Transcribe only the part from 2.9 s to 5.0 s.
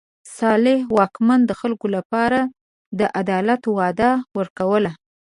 د عدالت وعده ورکوله.